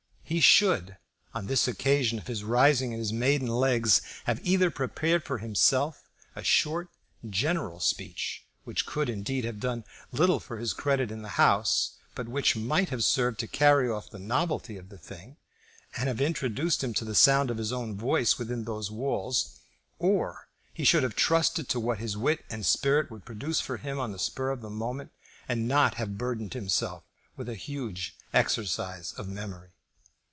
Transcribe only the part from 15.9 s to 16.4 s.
and have